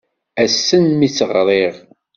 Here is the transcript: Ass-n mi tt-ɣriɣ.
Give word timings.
Ass-n 0.43 0.83
mi 0.97 1.07
tt-ɣriɣ. 1.09 1.73